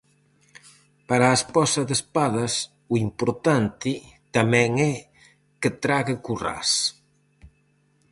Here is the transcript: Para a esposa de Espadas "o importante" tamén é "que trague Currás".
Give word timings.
Para 1.07 1.25
a 1.29 1.37
esposa 1.39 1.81
de 1.87 1.93
Espadas 1.99 2.53
"o 2.93 2.95
importante" 3.07 3.91
tamén 4.35 4.69
é 4.93 4.93
"que 5.61 5.69
trague 5.83 6.15
Currás". 6.25 6.69